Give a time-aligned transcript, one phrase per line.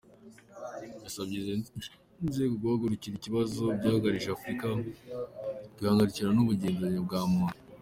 [1.03, 1.53] Yasabye izi
[2.27, 4.67] nzego guhagurukira ibibazo byugarije Afurika
[5.73, 7.57] ku ibangamirwa ry’uburenganzira bwa muntu.